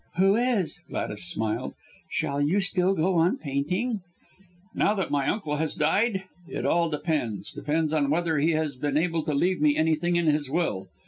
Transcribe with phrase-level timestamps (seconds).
[0.17, 1.75] "Who is?" Gladys smiled.
[2.09, 4.01] "Shall you still go on painting?"
[4.73, 6.23] "Now that my uncle has died?
[6.47, 10.25] It all depends depends on whether he has been able to leave me anything in
[10.25, 10.87] his will.